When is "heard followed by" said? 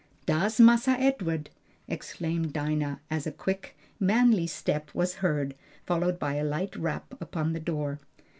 5.21-6.37